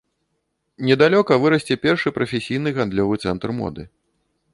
Недалёка 0.87 1.33
вырасце 1.43 1.77
першы 1.83 2.13
прафесійны 2.17 2.69
гандлёвы 2.79 3.21
цэнтр 3.27 3.49
моды. 3.59 3.83